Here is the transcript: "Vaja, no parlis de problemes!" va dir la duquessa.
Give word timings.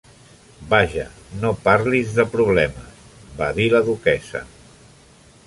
"Vaja, 0.69 1.03
no 1.43 1.51
parlis 1.67 2.15
de 2.21 2.25
problemes!" 2.37 2.97
va 3.43 3.51
dir 3.61 3.69
la 3.75 3.85
duquessa. 3.93 4.43